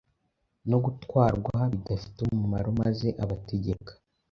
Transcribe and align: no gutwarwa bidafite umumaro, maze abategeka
no 0.69 0.77
gutwarwa 0.85 1.55
bidafite 1.73 2.17
umumaro, 2.23 2.69
maze 2.81 3.07
abategeka 3.23 3.91